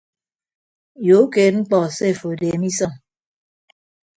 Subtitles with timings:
[1.05, 2.93] Ye ukeed mkpọ se afo adeeme isọn.